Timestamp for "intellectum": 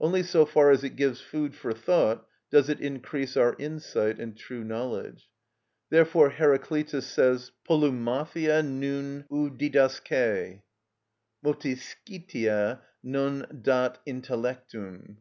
14.04-15.18